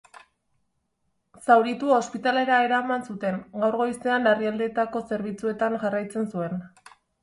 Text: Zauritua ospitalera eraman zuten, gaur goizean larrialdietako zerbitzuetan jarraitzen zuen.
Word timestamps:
Zauritua 1.47 1.99
ospitalera 2.05 2.59
eraman 2.69 3.07
zuten, 3.11 3.39
gaur 3.59 3.81
goizean 3.85 4.29
larrialdietako 4.33 5.07
zerbitzuetan 5.15 5.83
jarraitzen 5.87 6.33
zuen. 6.37 6.63